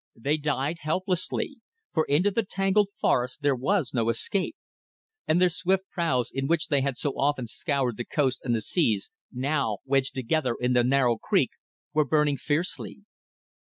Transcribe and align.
They 0.15 0.37
died 0.37 0.77
helplessly, 0.79 1.57
for 1.93 2.05
into 2.05 2.31
the 2.31 2.41
tangled 2.41 2.89
forest 2.99 3.43
there 3.43 3.53
was 3.55 3.93
no 3.93 4.09
escape, 4.09 4.55
and 5.27 5.39
their 5.39 5.51
swift 5.51 5.83
praus, 5.93 6.31
in 6.33 6.47
which 6.47 6.69
they 6.69 6.81
had 6.81 6.97
so 6.97 7.11
often 7.19 7.45
scoured 7.45 7.97
the 7.97 8.05
coast 8.05 8.41
and 8.43 8.55
the 8.55 8.63
seas, 8.63 9.11
now 9.31 9.77
wedged 9.85 10.15
together 10.15 10.55
in 10.59 10.73
the 10.73 10.83
narrow 10.83 11.17
creek, 11.17 11.51
were 11.93 12.03
burning 12.03 12.37
fiercely. 12.37 13.01